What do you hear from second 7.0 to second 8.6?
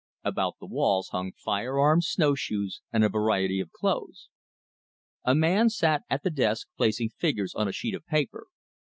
figures on a sheet of paper.